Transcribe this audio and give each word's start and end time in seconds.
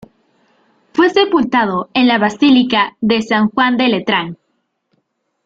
Fue 0.93 1.11
sepultado 1.11 1.91
en 1.93 2.07
la 2.07 2.17
Basílica 2.17 2.97
de 3.01 3.21
San 3.21 3.49
Juan 3.49 3.77
de 3.77 3.87
Letrán. 3.87 4.35